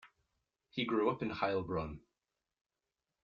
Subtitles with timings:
[0.71, 1.99] He grew up in Heilbronn.